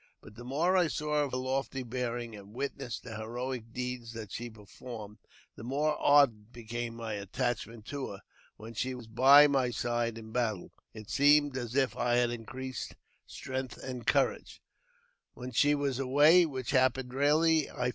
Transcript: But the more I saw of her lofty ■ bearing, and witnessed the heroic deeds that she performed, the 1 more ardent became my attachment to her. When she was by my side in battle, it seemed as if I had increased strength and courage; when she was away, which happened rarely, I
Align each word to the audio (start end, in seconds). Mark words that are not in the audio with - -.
But 0.19 0.33
the 0.33 0.43
more 0.43 0.75
I 0.75 0.87
saw 0.87 1.23
of 1.23 1.29
her 1.31 1.37
lofty 1.37 1.83
■ 1.83 1.87
bearing, 1.87 2.35
and 2.35 2.55
witnessed 2.55 3.03
the 3.03 3.17
heroic 3.17 3.71
deeds 3.71 4.13
that 4.13 4.31
she 4.31 4.49
performed, 4.49 5.19
the 5.55 5.61
1 5.61 5.69
more 5.69 5.95
ardent 5.99 6.51
became 6.51 6.95
my 6.95 7.13
attachment 7.13 7.85
to 7.89 8.07
her. 8.07 8.21
When 8.57 8.73
she 8.73 8.95
was 8.95 9.05
by 9.05 9.45
my 9.45 9.69
side 9.69 10.17
in 10.17 10.31
battle, 10.31 10.71
it 10.91 11.11
seemed 11.11 11.55
as 11.55 11.75
if 11.75 11.95
I 11.95 12.15
had 12.15 12.31
increased 12.31 12.95
strength 13.27 13.77
and 13.77 14.07
courage; 14.07 14.63
when 15.35 15.51
she 15.51 15.75
was 15.75 15.99
away, 15.99 16.47
which 16.47 16.71
happened 16.71 17.13
rarely, 17.13 17.69
I 17.69 17.89